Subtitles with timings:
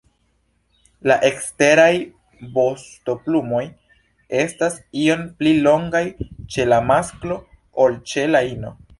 [1.09, 1.89] La eksteraj
[2.55, 3.61] vostoplumoj
[4.43, 6.01] estas iom pli longaj
[6.55, 7.37] ĉe la masklo
[7.85, 8.73] ol ĉe la ino.